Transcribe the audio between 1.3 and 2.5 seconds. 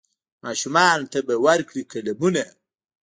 ورکړي قلمونه